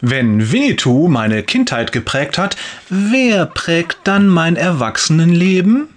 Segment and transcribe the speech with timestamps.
[0.00, 2.56] Wenn Winnetou meine Kindheit geprägt hat,
[2.88, 5.88] wer prägt dann mein Erwachsenenleben?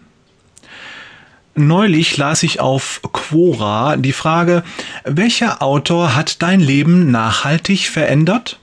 [1.55, 4.63] Neulich las ich auf Quora die Frage,
[5.03, 8.59] welcher Autor hat dein Leben nachhaltig verändert?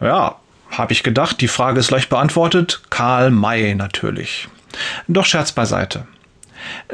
[0.00, 0.36] Ja,
[0.70, 2.82] habe ich gedacht, die Frage ist leicht beantwortet.
[2.90, 4.48] Karl May natürlich.
[5.08, 6.06] Doch Scherz beiseite.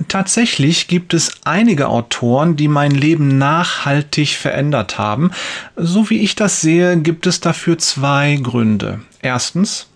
[0.09, 5.31] Tatsächlich gibt es einige Autoren, die mein Leben nachhaltig verändert haben.
[5.77, 9.01] So wie ich das sehe, gibt es dafür zwei Gründe.
[9.23, 9.89] Erstens,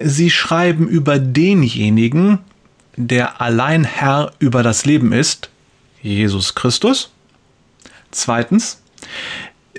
[0.00, 2.38] sie schreiben über denjenigen,
[2.96, 5.50] der allein Herr über das Leben ist,
[6.02, 7.10] Jesus Christus.
[8.10, 8.82] Zweitens,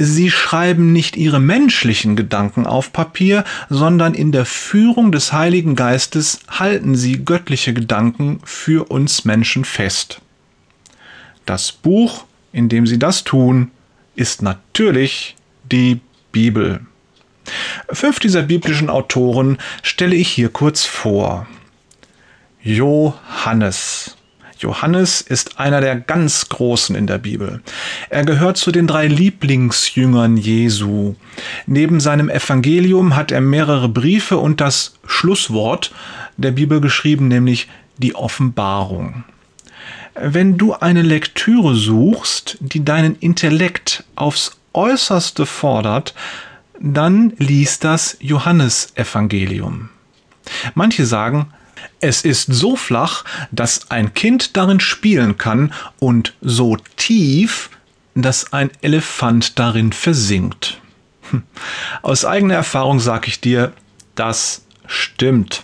[0.02, 6.40] Sie schreiben nicht ihre menschlichen Gedanken auf Papier, sondern in der Führung des Heiligen Geistes
[6.48, 10.22] halten sie göttliche Gedanken für uns Menschen fest.
[11.46, 12.24] Das Buch,
[12.54, 13.72] in dem sie das tun,
[14.16, 15.36] ist natürlich
[15.70, 16.00] die
[16.32, 16.80] Bibel.
[17.92, 21.46] Fünf dieser biblischen Autoren stelle ich hier kurz vor.
[22.64, 24.16] Johannes.
[24.60, 27.62] Johannes ist einer der ganz Großen in der Bibel.
[28.10, 31.16] Er gehört zu den drei Lieblingsjüngern Jesu.
[31.66, 35.92] Neben seinem Evangelium hat er mehrere Briefe und das Schlusswort
[36.36, 39.24] der Bibel geschrieben, nämlich die Offenbarung.
[40.14, 46.14] Wenn du eine Lektüre suchst, die deinen Intellekt aufs äußerste fordert,
[46.82, 49.90] dann liest das Johannesevangelium.
[50.74, 51.54] Manche sagen,
[52.02, 57.70] es ist so flach, dass ein Kind darin spielen kann und so tief,
[58.16, 60.80] dass ein Elefant darin versinkt.
[61.32, 61.44] Hm.
[62.02, 63.74] Aus eigener Erfahrung sage ich dir,
[64.16, 65.64] das stimmt.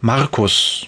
[0.00, 0.86] Markus.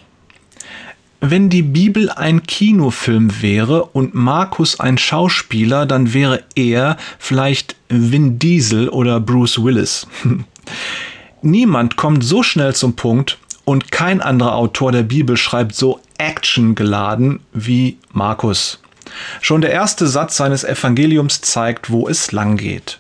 [1.21, 8.39] Wenn die Bibel ein Kinofilm wäre und Markus ein Schauspieler, dann wäre er vielleicht Vin
[8.39, 10.07] Diesel oder Bruce Willis.
[11.43, 13.39] Niemand kommt so schnell zum Punkt
[13.69, 18.81] und kein anderer Autor der Bibel schreibt so actiongeladen wie Markus.
[19.43, 22.99] Schon der erste Satz seines Evangeliums zeigt, wo es lang geht.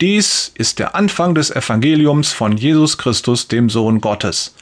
[0.00, 4.56] Dies ist der Anfang des Evangeliums von Jesus Christus, dem Sohn Gottes.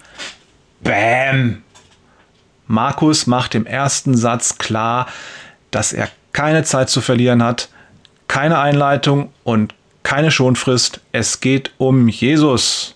[0.82, 1.62] Bäm!
[2.66, 5.06] Markus macht im ersten Satz klar,
[5.70, 7.70] dass er keine Zeit zu verlieren hat,
[8.28, 9.72] keine Einleitung und
[10.02, 11.00] keine Schonfrist.
[11.12, 12.94] Es geht um Jesus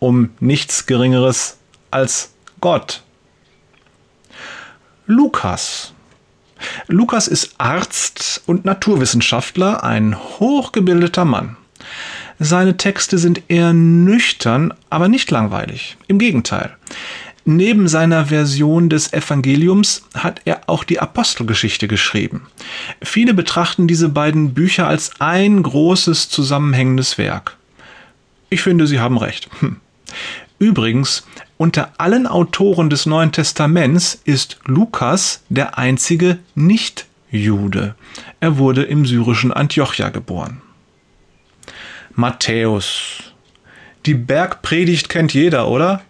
[0.00, 1.58] um nichts Geringeres
[1.92, 3.02] als Gott.
[5.06, 5.92] Lukas.
[6.88, 11.56] Lukas ist Arzt und Naturwissenschaftler, ein hochgebildeter Mann.
[12.38, 15.96] Seine Texte sind eher nüchtern, aber nicht langweilig.
[16.08, 16.76] Im Gegenteil.
[17.44, 22.46] Neben seiner Version des Evangeliums hat er auch die Apostelgeschichte geschrieben.
[23.02, 27.56] Viele betrachten diese beiden Bücher als ein großes zusammenhängendes Werk.
[28.50, 29.48] Ich finde, sie haben recht.
[29.60, 29.76] Hm.
[30.60, 31.26] Übrigens,
[31.56, 37.94] unter allen Autoren des Neuen Testaments ist Lukas der einzige Nicht-Jude.
[38.40, 40.60] Er wurde im syrischen Antiochia geboren.
[42.14, 43.32] Matthäus.
[44.04, 46.02] Die Bergpredigt kennt jeder, oder?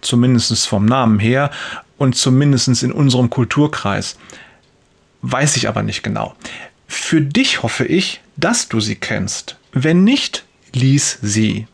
[0.00, 1.52] Zumindest vom Namen her
[1.98, 4.18] und zumindest in unserem Kulturkreis.
[5.22, 6.34] Weiß ich aber nicht genau.
[6.88, 9.56] Für dich hoffe ich, dass du sie kennst.
[9.72, 11.68] Wenn nicht, lies sie.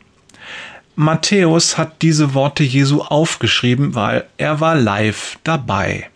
[0.95, 6.09] Matthäus hat diese Worte Jesu aufgeschrieben, weil er war live dabei.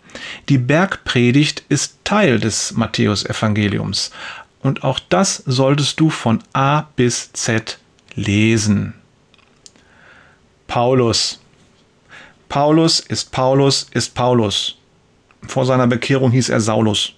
[0.48, 4.10] Die Bergpredigt ist Teil des Matthäusevangeliums
[4.62, 7.78] und auch das solltest du von A bis Z
[8.14, 8.94] lesen.
[10.66, 11.40] Paulus.
[12.48, 14.78] Paulus ist Paulus ist Paulus.
[15.46, 17.14] Vor seiner Bekehrung hieß er Saulus.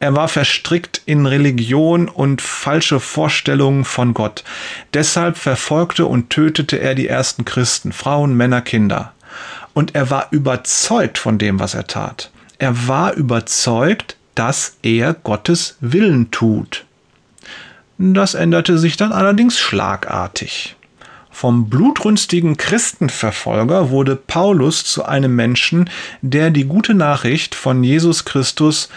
[0.00, 4.44] Er war verstrickt in Religion und falsche Vorstellungen von Gott.
[4.94, 9.12] Deshalb verfolgte und tötete er die ersten Christen, Frauen, Männer, Kinder.
[9.74, 12.30] Und er war überzeugt von dem, was er tat.
[12.58, 16.86] Er war überzeugt, dass er Gottes Willen tut.
[17.98, 20.76] Das änderte sich dann allerdings schlagartig.
[21.30, 25.90] Vom blutrünstigen Christenverfolger wurde Paulus zu einem Menschen,
[26.22, 28.88] der die gute Nachricht von Jesus Christus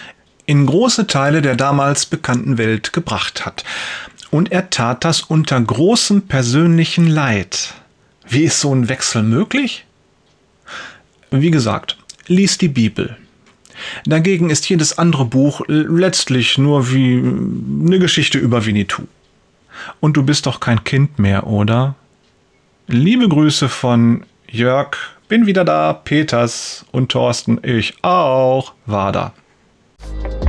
[0.46, 3.64] in große Teile der damals bekannten Welt gebracht hat.
[4.32, 7.74] Und er tat das unter großem persönlichen Leid.
[8.28, 9.86] Wie ist so ein Wechsel möglich?
[11.30, 11.98] Wie gesagt,
[12.28, 13.18] lies die Bibel.
[14.06, 19.04] Dagegen ist jedes andere Buch letztlich nur wie eine Geschichte über Winnetou.
[20.00, 21.96] Und du bist doch kein Kind mehr, oder?
[22.88, 24.96] Liebe Grüße von Jörg,
[25.28, 29.34] bin wieder da, Peters und Thorsten, ich auch, war da.
[30.04, 30.43] Thank you.